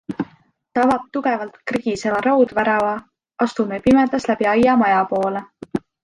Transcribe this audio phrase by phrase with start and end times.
[0.77, 2.93] Ta avab tugevalt krigiseva raudvärava,
[3.47, 5.43] astume pimedas läbi aia maja poole.